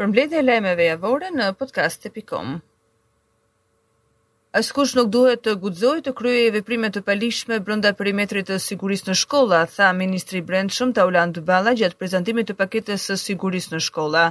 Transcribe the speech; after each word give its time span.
për 0.00 0.08
mbledhje 0.08 0.38
e 0.40 0.42
lajmeve 0.48 0.84
javore 0.86 1.26
në 1.28 1.46
podcast.com. 1.60 2.54
Askush 4.56 4.94
nuk 4.96 5.10
duhet 5.12 5.42
të 5.44 5.52
guxojë 5.60 6.04
të 6.06 6.14
kryejë 6.16 6.54
veprime 6.54 6.88
të 6.94 7.02
palishme 7.04 7.58
brenda 7.66 7.92
perimetrit 7.98 8.48
të 8.48 8.56
sigurisë 8.64 9.10
në 9.10 9.16
shkolla, 9.20 9.60
tha 9.74 9.90
ministri 9.98 10.40
i 10.40 10.46
Brendshëm 10.48 10.94
Tauland 10.96 11.42
Balla 11.46 11.74
gjatë 11.76 12.00
prezantimit 12.00 12.48
të 12.48 12.56
paketës 12.62 13.04
së 13.10 13.18
sigurisë 13.26 13.76
në 13.76 13.82
shkolla. 13.90 14.24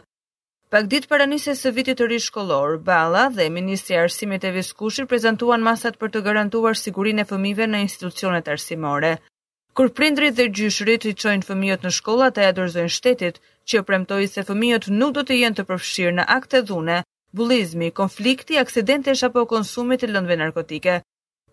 Pak 0.74 0.90
ditë 0.90 1.08
para 1.13 1.29
nisjes 1.29 1.62
së 1.65 1.76
vitit 1.78 2.01
të 2.01 2.10
ri 2.12 2.17
shkollor, 2.26 2.79
Balla 2.90 3.28
dhe 3.38 3.46
ministri 3.54 3.94
i 3.96 4.01
Arsimit 4.01 4.49
Evës 4.49 4.74
Kushi 4.78 5.06
prezantuan 5.10 5.62
masat 5.65 6.01
për 6.01 6.15
të 6.17 6.26
garantuar 6.31 6.81
sigurinë 6.81 7.22
e 7.22 7.29
fëmijëve 7.36 7.70
në 7.70 7.86
institucionet 7.86 8.49
arsimore. 8.58 9.20
Kur 9.79 9.93
prindrit 9.96 10.35
dhe 10.35 10.46
gjyshrit 10.57 11.05
i 11.07 11.11
qojnë 11.21 11.46
fëmijët 11.47 11.85
në 11.85 11.89
shkolla 11.97 12.25
të 12.35 12.47
dorëzojnë 12.55 12.91
shtetit, 12.91 13.37
që 13.71 13.81
premtoj 13.89 14.25
se 14.33 14.43
fëmijët 14.49 14.89
nuk 14.91 15.13
do 15.17 15.21
të 15.29 15.37
jenë 15.41 15.57
të 15.59 15.63
përfshirë 15.69 16.16
në 16.17 16.25
akte 16.35 16.59
dhune, 16.67 16.98
bulizmi, 17.41 17.87
konflikti, 17.99 18.57
aksidentesh 18.63 19.21
apo 19.29 19.45
konsumit 19.53 20.03
i 20.03 20.09
lëndve 20.11 20.35
narkotike. 20.41 20.97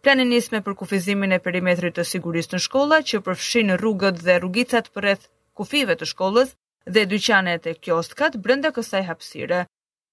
Planin 0.02 0.32
nisme 0.34 0.58
për 0.66 0.74
kufizimin 0.80 1.36
e 1.36 1.40
perimetrit 1.44 1.94
të 2.00 2.06
sigurisë 2.12 2.56
në 2.56 2.60
shkolla 2.66 2.98
që 3.12 3.22
në 3.70 3.74
rrugët 3.84 4.16
dhe 4.26 4.38
rrugicat 4.42 4.90
përreth 4.96 5.30
kufive 5.62 5.94
të 6.00 6.06
shkollës 6.14 6.50
dhe 6.96 7.06
dyqanet 7.14 7.62
e 7.70 7.76
kjostkat 7.86 8.32
brenda 8.48 8.70
kësaj 8.76 9.04
hapësire. 9.12 9.60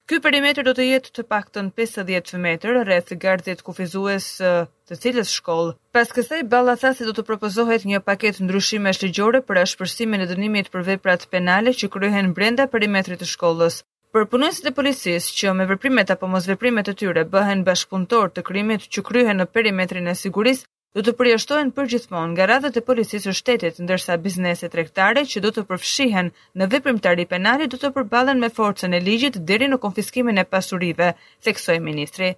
Ky 0.04 0.18
perimetër 0.20 0.66
do 0.68 0.72
të 0.76 0.84
jetë 0.86 1.12
të 1.16 1.24
paktën 1.32 1.68
50 1.80 2.40
metër 2.46 2.80
rreth 2.84 3.14
gardhit 3.24 3.62
kufizues 3.64 4.26
të 4.40 4.98
cilës 5.06 5.30
shkollë. 5.38 5.70
Pas 5.96 6.12
kësaj 6.18 6.42
Balla 6.52 6.74
tha 6.82 6.92
do 7.08 7.14
të 7.16 7.24
propozohet 7.30 7.86
një 7.88 8.02
paketë 8.10 8.44
ndryshimesh 8.44 9.00
ligjore 9.06 9.40
për 9.48 9.62
ashpërsimin 9.62 10.26
e 10.26 10.28
dënimit 10.34 10.68
për 10.74 10.84
veprat 10.90 11.24
penale 11.38 11.72
që 11.80 11.90
kryhen 11.96 12.34
brenda 12.40 12.68
perimetrit 12.76 13.24
të 13.24 13.30
shkollës. 13.36 13.80
Për 14.14 14.28
punësit 14.36 14.68
e 14.68 14.76
policisë 14.82 15.38
që 15.40 15.56
me 15.62 15.70
veprimet 15.72 16.12
apo 16.18 16.28
mos 16.36 16.52
veprimet 16.52 16.92
e 16.94 16.98
tyre 17.04 17.24
bëhen 17.38 17.64
bashkëpunëtor 17.72 18.36
të 18.36 18.44
krimit 18.52 18.92
që 18.94 19.06
kryhen 19.08 19.40
në 19.42 19.48
perimetrin 19.56 20.12
e 20.12 20.18
sigurisë, 20.26 20.68
do 20.96 21.02
të 21.02 21.12
përjashtohen 21.18 21.70
përgjithmonë 21.74 22.32
nga 22.36 22.46
radhët 22.52 22.76
e 22.78 22.82
policisë 22.88 23.32
së 23.32 23.38
shtetit, 23.40 23.80
ndërsa 23.82 24.18
bizneset 24.26 24.74
tregtare 24.76 25.24
që 25.32 25.42
do 25.46 25.50
të 25.56 25.64
përfshihen 25.72 26.28
në 26.62 26.68
veprimtari 26.76 27.26
penale 27.34 27.66
do 27.72 27.80
të 27.82 27.90
përballen 27.96 28.42
me 28.44 28.52
forcën 28.54 28.94
e 28.94 29.00
ligjit 29.08 29.40
deri 29.50 29.70
në 29.72 29.80
konfiskimin 29.86 30.38
e 30.42 30.46
pasurive, 30.56 31.08
theksoi 31.48 31.80
ministri. 31.88 32.34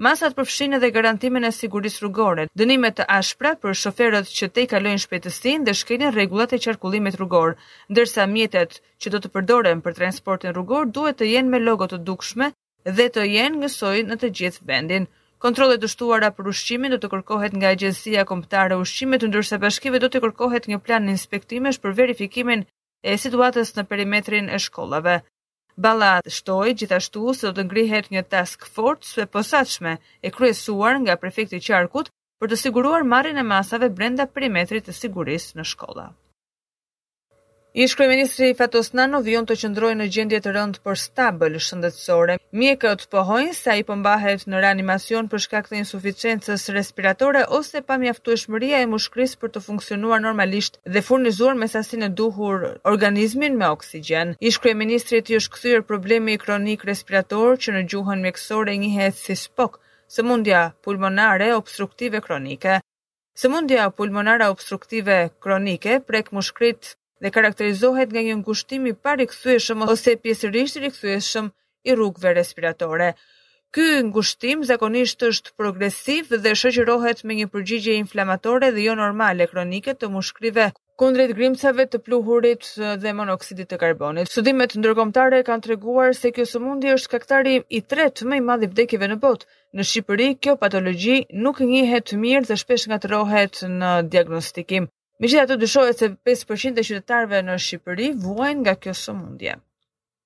Masat 0.00 0.32
përfshin 0.38 0.78
edhe 0.78 0.88
garantimin 0.96 1.44
e 1.44 1.50
sigurisë 1.52 2.00
rrugore, 2.06 2.46
dënime 2.56 2.90
të 2.96 3.04
ashpra 3.18 3.52
për 3.60 3.76
shoferët 3.82 4.32
që 4.38 4.46
tejkalojnë 4.48 4.70
kalojnë 4.72 5.04
shpejtësinë 5.04 5.66
dhe 5.68 5.74
shkelin 5.82 6.14
rregullat 6.14 6.54
e 6.56 6.60
qarkullimit 6.64 7.20
rrugor, 7.20 7.52
ndërsa 7.92 8.24
mjetet 8.32 8.80
që 9.00 9.12
do 9.12 9.20
të 9.20 9.32
përdoren 9.36 9.84
për 9.84 9.98
transportin 10.00 10.56
rrugor 10.56 10.88
duhet 10.96 11.20
të 11.20 11.28
jenë 11.34 11.52
me 11.52 11.60
logo 11.66 11.84
të 11.92 12.00
dukshme 12.08 12.48
dhe 12.96 13.08
të 13.14 13.28
jenë 13.34 13.60
ngësojnë 13.60 14.08
në 14.14 14.20
të 14.24 14.32
gjithë 14.40 14.64
vendin. 14.72 15.08
Kontrollet 15.40 15.80
të 15.82 15.88
shtuara 15.90 16.28
për 16.38 16.48
ushqimin 16.50 16.92
do 16.94 16.98
të 17.02 17.08
kërkohet 17.14 17.54
nga 17.58 17.68
Agjencia 17.76 18.24
Kombëtare 18.30 18.76
e 18.76 18.80
Ushqimit, 18.82 19.22
ndërsa 19.30 19.58
bashkive 19.62 20.00
do 20.02 20.10
të 20.14 20.20
kërkohet 20.24 20.66
një 20.72 20.78
plan 20.88 21.08
inspektimesh 21.12 21.78
për 21.84 21.94
verifikimin 22.02 22.66
e 23.00 23.16
situatës 23.24 23.72
në 23.78 23.84
perimetrin 23.92 24.52
e 24.52 24.58
shkollave. 24.66 25.14
Ballat 25.86 26.28
shtoi 26.34 26.76
gjithashtu 26.82 27.32
se 27.38 27.48
do 27.48 27.54
të 27.58 27.66
ngrihet 27.70 28.12
një 28.16 28.24
task 28.36 28.68
force 28.78 29.14
së 29.16 29.28
posaçme 29.38 29.96
e 30.28 30.34
kryesuar 30.36 31.00
nga 31.06 31.16
prefekti 31.24 31.56
i 31.56 31.64
Qarkut 31.70 32.12
për 32.42 32.52
të 32.52 32.60
siguruar 32.66 33.08
marrjen 33.14 33.40
e 33.40 33.48
masave 33.54 33.88
brenda 34.00 34.28
perimetrit 34.36 34.90
të 34.92 35.00
sigurisë 35.02 35.56
në 35.62 35.70
shkolla. 35.72 36.10
Ish 37.74 37.94
kryeministri 37.94 38.50
Fatos 38.58 38.88
Nano 38.98 39.20
vjen 39.22 39.44
të 39.46 39.54
qëndrojë 39.60 39.94
në 40.00 40.06
gjendje 40.10 40.38
të 40.42 40.52
rëndë 40.56 40.80
për 40.82 40.96
stabël 40.98 41.54
shëndetësore. 41.62 42.34
Mjekët 42.58 43.04
pohojnë 43.12 43.52
se 43.54 43.70
ai 43.70 43.84
po 43.86 43.94
mbahet 43.94 44.42
në 44.50 44.62
reanimacion 44.64 45.28
për 45.30 45.42
shkak 45.44 45.68
të 45.70 45.78
insuficiencës 45.78 46.64
respiratore 46.74 47.44
ose 47.60 47.84
pamjaftueshmëria 47.92 48.80
e 48.82 48.88
mushkërisë 48.90 49.38
për 49.44 49.52
të 49.54 49.62
funksionuar 49.68 50.18
normalisht 50.26 50.80
dhe 50.96 51.04
furnizuar 51.06 51.54
me 51.62 51.70
sasinë 51.70 52.08
e 52.10 52.10
duhur 52.22 52.66
organizmin 52.90 53.54
me 53.62 53.70
oksigjen. 53.70 54.34
Ish 54.50 54.58
kryeministri 54.66 55.22
i 55.22 55.38
është 55.38 55.54
kthyer 55.60 55.86
problemi 55.92 56.34
kronik 56.42 56.82
respirator 56.90 57.54
që 57.54 57.76
në 57.76 57.84
gjuhën 57.94 58.26
mjekësore 58.26 58.74
njihet 58.82 59.14
si 59.14 59.38
SPOK, 59.44 59.78
sëmundja 60.10 60.66
pulmonare 60.82 61.52
obstruktive 61.60 62.18
kronike. 62.26 62.80
Sëmundja 63.38 63.92
pulmonare 63.94 64.50
obstruktive 64.56 65.20
kronike 65.38 66.00
prek 66.10 66.34
mushkërit 66.34 66.96
dhe 67.20 67.30
karakterizohet 67.34 68.10
nga 68.12 68.22
një 68.28 68.36
ngushtimi 68.40 68.92
pa 69.04 69.12
rikthyeshëm 69.20 69.84
ose 69.94 70.14
pjesërisht 70.24 70.80
rikthyeshëm 70.84 71.52
i 71.88 71.96
rrugëve 71.96 72.32
respiratore. 72.40 73.10
Ky 73.76 73.86
ngushtim 74.08 74.64
zakonisht 74.66 75.20
është 75.28 75.52
progresiv 75.60 76.30
dhe 76.42 76.52
shoqërohet 76.62 77.20
me 77.26 77.36
një 77.40 77.46
përgjigje 77.54 77.92
inflamatore 78.02 78.72
dhe 78.74 78.86
jo 78.88 78.96
normale 78.98 79.46
kronike 79.52 79.94
të 79.94 80.08
mushkrive 80.16 80.64
kundrejt 81.00 81.30
grimcave 81.38 81.86
të 81.92 81.98
pluhurit 82.04 82.66
dhe 83.04 83.12
monoksidit 83.20 83.70
të 83.70 83.78
karbonit. 83.84 84.28
Studimet 84.32 84.74
ndërkombëtare 84.80 85.38
kanë 85.46 85.64
treguar 85.68 86.12
se 86.18 86.28
kjo 86.36 86.44
sëmundje 86.50 86.98
është 86.98 87.12
kaktari 87.14 87.54
i 87.68 87.80
tretë 87.92 88.26
më 88.28 88.40
i 88.42 88.46
madh 88.50 88.66
i 88.66 88.70
vdekjeve 88.74 89.08
në 89.08 89.16
botë. 89.22 89.48
Në 89.78 89.86
Shqipëri 89.92 90.28
kjo 90.42 90.58
patologji 90.64 91.16
nuk 91.46 91.62
njihet 91.64 92.12
mirë 92.24 92.44
dhe 92.50 92.58
shpesh 92.64 92.90
ngatrohet 92.92 93.62
në 93.80 93.92
diagnostikim. 94.12 94.90
Me 95.20 95.28
gjitha 95.28 95.44
të 95.50 95.56
dyshojët 95.60 95.98
se 96.00 96.06
5% 96.28 96.78
e 96.80 96.82
qytetarve 96.88 97.42
në 97.44 97.56
Shqipëri 97.60 98.06
vuajn 98.22 98.60
nga 98.62 98.72
kjo 98.84 98.92
sëmundje. 99.00 99.58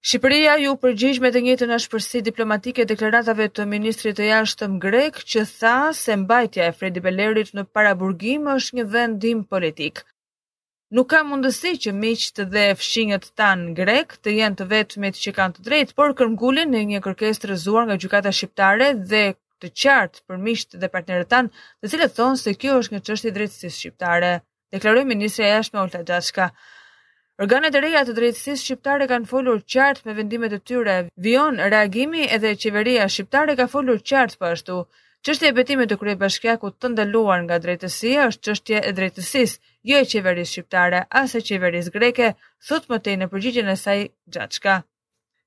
Shqipëria 0.07 0.53
ju 0.65 0.77
përgjigj 0.79 1.19
me 1.25 1.33
të 1.35 1.41
njëtën 1.49 1.73
është 1.77 1.91
përsi 1.95 2.21
diplomatike 2.29 2.85
deklaratave 2.91 3.49
të 3.57 3.67
ministrit 3.73 4.15
të 4.21 4.29
jashtëm 4.29 4.77
grek 4.85 5.19
që 5.33 5.43
tha 5.57 5.73
se 6.03 6.15
mbajtja 6.21 6.69
e 6.71 6.77
Fredi 6.79 7.03
Bellerit 7.09 7.51
në 7.59 7.65
paraburgim 7.75 8.47
është 8.55 8.79
një 8.81 8.87
vendim 8.95 9.43
politik. 9.57 9.99
Nuk 10.95 11.11
ka 11.11 11.25
mundësi 11.27 11.75
që 11.89 11.97
miqtë 12.05 12.47
dhe 12.55 12.65
fshinjët 12.79 13.33
tanë 13.41 13.75
grek 13.83 14.15
të 14.23 14.37
jenë 14.39 14.61
të 14.63 14.69
vetëmit 14.77 15.19
që 15.25 15.35
kanë 15.41 15.57
të 15.57 15.65
drejtë, 15.71 15.99
por 15.99 16.15
kërmgullin 16.21 16.71
në 16.71 16.85
një 16.95 17.03
kërkes 17.09 17.43
të 17.43 17.51
rëzuar 17.57 17.91
nga 17.91 17.99
gjukata 18.05 18.33
shqiptare 18.39 18.93
dhe 19.11 19.25
të 19.59 19.75
qartë 19.83 20.23
për 20.29 20.45
miqtë 20.47 20.79
dhe 20.85 20.93
partnerët 20.97 21.35
tanë, 21.35 21.55
dhe 21.83 21.93
cilët 21.95 22.15
thonë 22.21 22.45
se 22.45 22.55
kjo 22.63 22.79
është 22.85 22.95
një 22.97 23.05
qështi 23.11 23.39
drejtësis 23.41 23.83
shqiptare 23.85 24.35
deklaroi 24.75 25.05
ministri 25.11 25.45
i 25.47 25.53
jashtëm 25.53 25.81
Olta 25.85 26.01
Gjaxha. 26.09 26.51
Organet 27.43 27.75
e 27.75 27.81
reja 27.83 28.03
të 28.07 28.15
drejtësisë 28.15 28.65
shqiptare 28.65 29.07
kanë 29.11 29.29
folur 29.31 29.63
qartë 29.75 30.07
me 30.07 30.15
vendimet 30.19 30.55
e 30.57 30.61
tyre. 30.71 30.97
Vion 31.25 31.59
reagimi 31.73 32.27
edhe 32.37 32.53
qeveria 32.65 33.07
shqiptare 33.11 33.57
ka 33.61 33.67
folur 33.73 34.03
qartë 34.13 34.39
po 34.39 34.51
ashtu. 34.55 34.81
Çështja 35.25 35.51
e 35.51 35.57
betimit 35.57 35.89
të 35.91 35.97
kryebashkiakut 36.03 36.77
të 36.79 36.91
ndaluar 36.95 37.45
nga 37.47 37.57
drejtësia 37.67 38.27
është 38.31 38.43
çështje 38.49 38.83
e 38.91 38.95
drejtësisë, 38.99 39.59
jo 39.91 40.03
e 40.03 40.09
qeverisë 40.13 40.53
shqiptare 40.59 41.05
as 41.23 41.33
e 41.35 41.43
qeverisë 41.51 41.95
greke, 41.99 42.33
thotë 42.69 42.93
më 42.93 43.01
tej 43.07 43.17
në 43.23 43.31
përgjigjen 43.35 43.73
e 43.73 43.79
saj 43.87 44.03
Gjaxha. 44.37 44.83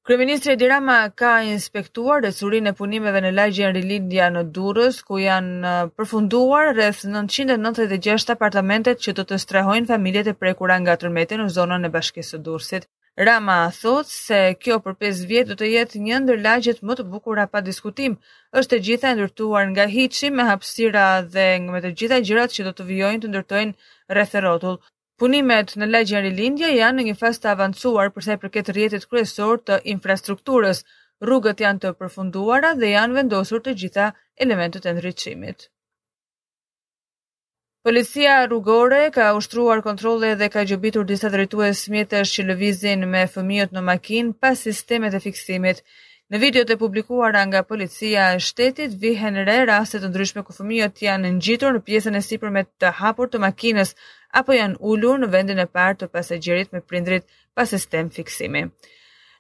Kryeministri 0.08 0.52
Edi 0.56 0.68
Rama 0.72 1.02
ka 1.20 1.30
inspektuar 1.44 2.22
rrecurinë 2.24 2.70
e 2.72 2.76
punimeve 2.80 3.20
në 3.26 3.32
lagjen 3.36 3.74
Rilindja 3.76 4.30
në 4.32 4.44
Durrës, 4.56 5.02
ku 5.04 5.18
janë 5.20 5.68
uh, 5.72 5.90
përfunduar 6.00 6.70
rreth 6.78 7.02
996 7.10 8.32
apartamentet 8.38 9.04
që 9.04 9.16
do 9.20 9.26
të 9.28 9.42
strehojnë 9.44 9.90
familjet 9.92 10.30
e 10.32 10.36
prekura 10.46 10.78
nga 10.80 10.96
tërmeti 11.04 11.42
në 11.42 11.50
zonën 11.58 11.90
e 11.90 11.92
Bashkisë 11.98 12.38
së 12.38 12.42
Durrësit. 12.48 12.88
Rama 13.20 13.60
thot 13.82 14.08
se 14.14 14.40
kjo 14.64 14.80
për 14.86 14.96
5 15.04 15.24
vjet 15.34 15.52
do 15.52 15.60
të 15.60 15.74
jetë 15.74 16.02
një 16.08 16.22
ndër 16.24 16.42
lagjet 16.48 16.80
më 16.88 16.96
të 17.02 17.08
bukura 17.14 17.50
pa 17.52 17.66
diskutim. 17.70 18.16
Është 18.62 18.80
e 18.80 18.84
gjitha 18.88 19.12
ndërtuar 19.18 19.68
nga 19.76 19.90
hiçi 19.92 20.32
me 20.32 20.48
hapësira 20.48 21.08
dhe 21.36 21.50
me 21.68 21.84
të 21.84 21.92
gjitha 22.00 22.22
gjërat 22.30 22.56
që 22.56 22.70
do 22.72 22.76
të 22.80 22.88
vijojnë 22.94 23.26
të 23.26 23.34
ndërtojnë 23.36 23.98
rreth 24.16 24.40
rrotull. 24.40 24.80
Punimet 25.22 25.72
në 25.82 25.86
legjën 25.92 26.22
rilindja 26.22 26.68
janë 26.70 27.00
në 27.02 27.06
një 27.08 27.14
fest 27.20 27.42
të 27.44 27.50
avancuar 27.56 28.12
përse 28.18 28.36
i 28.38 28.40
përket 28.42 28.68
rjetit 28.76 29.08
kryesor 29.14 29.62
të 29.70 29.80
infrastrukturës. 29.96 30.84
Rrugët 31.26 31.64
janë 31.64 31.82
të 31.84 31.92
përfunduara 32.02 32.76
dhe 32.78 32.92
janë 32.92 33.18
vendosur 33.20 33.64
të 33.66 33.74
gjitha 33.82 34.12
elementet 34.46 34.86
e 34.86 34.94
ndryqimit. 34.94 35.66
Policia 37.88 38.36
rrugore 38.44 39.02
ka 39.16 39.32
ushtruar 39.40 39.82
kontrole 39.88 40.36
dhe 40.38 40.52
ka 40.56 40.66
gjobitur 40.70 41.08
disa 41.12 41.32
drejtues 41.34 41.82
smjetës 41.88 42.34
që 42.36 42.46
lëvizin 42.52 43.08
me 43.16 43.24
fëmijët 43.34 43.74
në 43.78 43.84
makinë 43.90 44.38
pas 44.44 44.66
sistemet 44.70 45.18
e 45.18 45.24
fiksimit. 45.26 45.82
Në 46.34 46.40
videot 46.44 46.72
e 46.74 46.76
publikuara 46.80 47.42
nga 47.48 47.60
policia 47.68 48.24
e 48.36 48.40
shtetit 48.46 48.96
vihen 49.04 49.38
re 49.50 49.54
raste 49.70 50.02
të 50.04 50.10
ndryshme 50.10 50.42
ku 50.50 50.56
fëmijët 50.58 51.00
janë 51.06 51.32
ngjitur 51.38 51.78
në 51.78 51.84
pjesën 51.90 52.20
e 52.20 52.22
sipërme 52.26 52.64
të 52.84 52.92
hapur 52.98 53.32
të 53.36 53.40
makinës 53.44 53.94
apo 54.42 54.58
janë 54.60 54.76
ulur 54.96 55.22
në 55.24 55.30
vendin 55.38 55.64
e 55.64 55.68
parë 55.80 56.00
të 56.02 56.10
pasagjerit 56.18 56.76
me 56.76 56.82
prindrit 56.92 57.24
pa 57.56 57.66
sistem 57.72 58.10
fiksimi. 58.20 58.66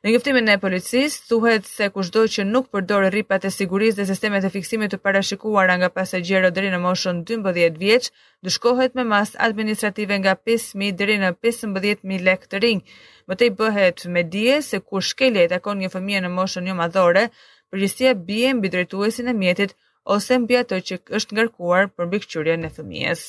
Në 0.08 0.14
njoftimin 0.16 0.46
e 0.48 0.54
policisë 0.64 1.24
thuhet 1.30 1.66
se 1.68 1.88
kushdo 1.92 2.22
që 2.36 2.44
nuk 2.48 2.68
përdor 2.76 3.06
rripat 3.12 3.44
e 3.48 3.50
sigurisë 3.54 3.98
dhe 3.98 4.04
sistemet 4.10 4.46
e 4.48 4.52
fiksimit 4.54 4.94
të 4.94 5.00
parashikuara 5.08 5.74
nga 5.82 5.90
pasagjerët 5.98 6.54
deri 6.56 6.70
në 6.72 6.78
moshën 6.84 7.18
12 7.32 7.74
vjeç, 7.82 8.06
dëshkohet 8.48 8.94
me 9.00 9.04
mas 9.14 9.34
administrative 9.48 10.16
nga 10.22 10.38
5000 10.52 10.96
deri 11.02 11.18
në 11.26 11.34
15000 11.48 12.24
lekë 12.30 12.50
të 12.54 12.62
rinj. 12.68 12.80
Mbetej 13.28 13.52
bëhet 13.62 14.06
me 14.16 14.24
dije 14.38 14.62
se 14.70 14.80
ku 14.88 15.02
shkelja 15.10 15.44
e 15.44 15.50
takon 15.58 15.82
një 15.84 15.90
fëmijë 15.98 16.22
në 16.26 16.32
moshën 16.40 16.64
një 16.70 16.72
jo 16.74 16.78
madhore, 16.86 17.26
përgjithësia 17.74 18.14
bie 18.30 18.54
mbi 18.62 18.72
drejtuesin 18.78 19.28
e 19.28 19.36
mjetit 19.44 19.76
ose 20.16 20.40
mbi 20.46 20.62
atë 20.64 20.80
që 20.90 21.00
është 21.20 21.40
ngarkuar 21.42 21.92
për 21.98 22.10
mbikëqyrjen 22.14 22.66
e 22.70 22.72
fëmijës. 22.80 23.28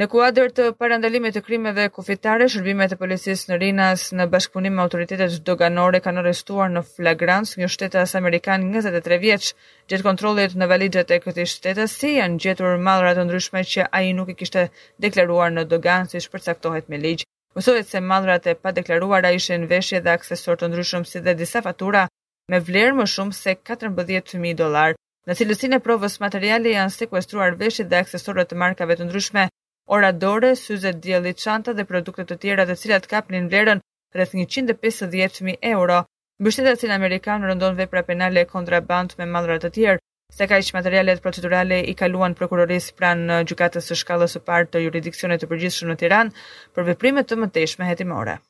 Në 0.00 0.08
kuadër 0.10 0.48
të 0.50 0.64
parandalimit 0.74 1.36
të 1.36 1.40
krimeve 1.46 1.82
kufitare, 1.94 2.48
shërbimet 2.50 2.96
e 2.96 2.96
policisë 2.98 3.52
në 3.52 3.58
Rinas 3.62 4.08
në 4.18 4.24
bashkëpunim 4.32 4.74
me 4.74 4.82
autoritetet 4.82 5.36
doganore 5.46 6.00
kanë 6.02 6.18
arrestuar 6.24 6.72
në 6.74 6.82
flagrant 6.96 7.52
një 7.60 7.68
shtetas 7.70 8.16
amerikan 8.18 8.64
23 8.72 9.20
vjeç. 9.22 9.52
Gjatë 9.86 10.06
kontrollit 10.08 10.56
në 10.58 10.68
valixhat 10.72 11.14
e 11.14 11.20
këtij 11.22 11.46
shtetësi 11.52 12.10
janë 12.16 12.42
gjetur 12.42 12.74
mallra 12.88 13.12
të 13.14 13.28
ndryshme 13.28 13.62
që 13.76 13.86
ai 13.94 14.10
nuk 14.18 14.34
i 14.34 14.38
kishte 14.42 14.66
deklaruar 15.06 15.54
në 15.54 15.66
dogan 15.70 16.10
siç 16.10 16.26
përcaktohet 16.34 16.90
me 16.90 16.98
ligj. 17.04 17.22
Mësohet 17.54 17.86
se 17.86 18.02
mallrat 18.02 18.50
e 18.50 18.56
pa 18.58 18.74
ishe 18.74 19.22
ishin 19.38 19.68
veshje 19.70 20.02
dhe 20.02 20.16
aksesorë 20.18 20.58
të 20.64 20.72
ndryshëm 20.72 21.04
si 21.06 21.20
dhe 21.22 21.38
disa 21.38 21.62
fatura 21.62 22.08
me 22.50 22.58
vlerë 22.58 22.98
më 22.98 23.06
shumë 23.14 23.38
se 23.44 23.54
14000 23.54 24.54
dollar. 24.58 24.96
Në 25.28 25.38
cilësinë 25.38 25.76
e 25.78 25.84
provës 25.88 26.18
materiale 26.20 26.74
janë 26.78 26.96
sekuestruar 26.98 27.54
veshjet 27.54 27.86
dhe 27.86 28.02
aksesorët 28.02 28.50
e 28.52 28.58
markave 28.64 28.96
të 28.98 29.06
ndryshme 29.12 29.46
oradore, 29.86 30.54
syze 30.56 30.92
djeli 31.02 31.34
çanta 31.42 31.72
dhe 31.76 31.84
produktet 31.88 32.28
të 32.32 32.36
tjera 32.42 32.64
të 32.68 32.76
cilat 32.82 33.06
kapnin 33.10 33.48
vlerën 33.54 33.82
rreth 34.18 34.30
150.000 34.38 35.56
euro. 35.72 35.98
Bështetet 36.46 36.80
si 36.84 36.88
në 36.92 36.96
Amerikanë 37.00 37.50
rëndon 37.50 37.76
vepra 37.80 38.02
penale 38.06 38.42
e 38.42 38.48
kontrabant 38.54 39.12
me 39.18 39.28
madrat 39.36 39.62
të 39.66 39.70
tjerë, 39.76 40.02
se 40.38 40.48
ka 40.52 40.60
materialet 40.78 41.20
procedurale 41.26 41.82
i 41.84 41.94
kaluan 42.02 42.34
prokurorisë 42.40 42.94
pranë 43.02 43.28
në 43.28 43.36
uh, 43.40 43.44
gjukatës 43.52 43.90
së 43.92 44.00
shkallës 44.04 44.34
së 44.38 44.42
partë 44.48 44.72
të 44.72 44.84
juridikcionet 44.86 45.42
të 45.44 45.50
përgjithshëm 45.52 45.92
në 45.92 45.98
Tiran 46.04 46.32
për 46.74 46.90
veprime 46.92 47.22
të 47.28 47.38
mëtejshme 47.44 47.86
hetimore. 47.92 48.40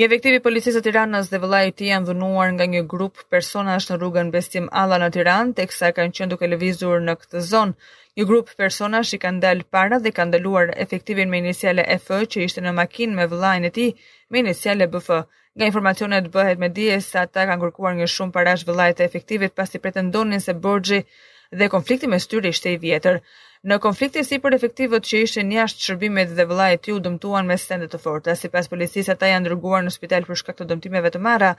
Një 0.00 0.06
efektiv 0.08 0.34
i 0.38 0.40
policisë 0.44 0.80
të 0.80 0.86
Tiranës 0.86 1.26
dhe 1.28 1.36
vëllai 1.40 1.58
i 1.68 1.72
tij 1.76 1.90
janë 1.90 2.06
dhunuar 2.08 2.52
nga 2.54 2.64
një 2.74 2.80
grup 2.88 3.18
personash 3.34 3.90
në 3.90 3.98
rrugën 4.00 4.30
Besim 4.32 4.70
Alla 4.82 4.96
në 5.02 5.08
Tiranë, 5.16 5.52
teksa 5.58 5.90
kanë 5.98 6.14
qenë 6.16 6.30
duke 6.32 6.48
lëvizur 6.48 7.02
në 7.04 7.14
këtë 7.20 7.42
zonë. 7.50 7.76
Një 8.20 8.24
grup 8.30 8.48
personash 8.62 9.10
i 9.12 9.18
kanë 9.26 9.42
dalë 9.44 9.66
para 9.76 9.98
dhe 10.00 10.14
kanë 10.18 10.30
ndaluar 10.32 10.72
efektivin 10.86 11.28
me 11.34 11.42
iniciale 11.42 11.84
EF 11.98 12.08
që 12.32 12.46
ishte 12.46 12.64
në 12.64 12.72
makinë 12.78 13.18
me 13.20 13.26
vëllain 13.34 13.68
e 13.68 13.72
tij 13.76 13.90
me 14.32 14.40
iniciale 14.46 14.88
BF. 14.94 15.12
Nga 15.60 15.68
informacionet 15.68 16.32
bëhet 16.38 16.64
me 16.64 16.72
dije 16.78 16.96
se 17.10 17.20
ata 17.26 17.44
kanë 17.50 17.64
kërkuar 17.66 17.98
një 18.00 18.08
shumë 18.14 18.32
parash 18.38 18.64
vëllait 18.68 18.96
të 18.96 19.04
efektivit 19.10 19.52
pasi 19.60 19.82
pretendonin 19.84 20.40
se 20.40 20.56
borxhi 20.64 21.04
dhe 21.52 21.68
konflikti 21.70 22.08
me 22.10 22.18
tyre 22.32 22.52
ishte 22.56 22.70
i 22.74 22.78
vjetër. 22.82 23.18
Në 23.62 23.76
konfliktin 23.78 24.24
sipër 24.26 24.56
efektivot 24.56 25.04
që 25.06 25.18
ishin 25.22 25.50
ashtë 25.62 25.84
shërbimet 25.86 26.32
dhe 26.34 26.44
vëllai 26.50 26.72
i 26.74 26.78
tij 26.82 26.96
u 26.96 26.96
dëmtuan 27.04 27.46
me 27.46 27.54
sende 27.64 27.86
të 27.92 27.98
forta. 28.02 28.32
Sipas 28.40 28.66
policisë 28.72 29.12
ata 29.12 29.28
janë 29.30 29.46
dërguar 29.52 29.84
në 29.86 29.92
spital 29.94 30.24
për 30.26 30.40
shkak 30.40 30.56
të 30.58 30.64
dëmtimeve 30.72 31.12
të 31.14 31.20
marra 31.22 31.52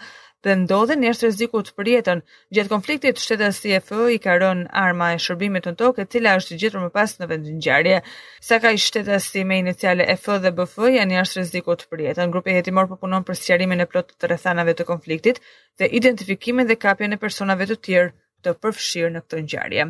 dhe 0.44 0.56
ndodhen 0.66 1.00
në 1.00 1.14
rezikut 1.22 1.70
për 1.78 1.90
jetën. 1.94 2.22
Gjat 2.58 2.72
konfliktit 2.74 3.22
shtetësi 3.24 3.72
CFO 3.80 4.10
i 4.12 4.20
ka 4.26 4.36
rënë 4.42 4.66
arma 4.84 5.14
e 5.16 5.22
shërbimit 5.28 5.70
në 5.70 5.74
tokë, 5.80 6.04
e 6.04 6.10
cila 6.12 6.34
është 6.42 6.58
gjetur 6.66 6.84
më 6.84 6.90
pas 6.98 7.16
në 7.22 7.30
vendin 7.32 7.56
ngjarje. 7.62 8.02
Sa 8.50 8.60
ka 8.60 8.74
shtetësi 8.88 9.46
me 9.48 9.62
iniciale 9.64 10.10
F 10.18 10.28
dhe 10.44 10.52
BF 10.60 10.76
janë 10.98 11.22
në 11.22 11.24
rrezikut 11.32 11.86
për 11.88 12.04
jetën. 12.10 12.34
Grupi 12.36 12.58
hetimor 12.58 12.92
po 12.92 13.00
punon 13.00 13.24
për 13.24 13.40
sqarimin 13.40 13.86
e 13.86 13.88
plotë 13.94 14.18
të 14.20 14.34
rrethanave 14.34 14.76
të 14.76 14.90
konfliktit 14.92 15.40
dhe 15.80 15.88
identifikimin 16.02 16.68
dhe 16.68 16.76
kapjen 16.84 17.16
e 17.16 17.22
personave 17.24 17.70
të 17.72 17.80
tjerë 17.86 18.12
të 18.48 18.52
përfshirë 18.66 19.12
në 19.16 19.22
këtë 19.26 19.40
ngjarje. 19.46 19.86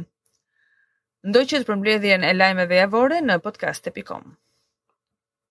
Ndoqët 1.31 1.65
përmbledhjen 1.71 2.27
e 2.29 2.33
lajmeve 2.41 2.79
javore 2.83 3.21
në 3.27 3.41
podcast.com. 3.49 4.33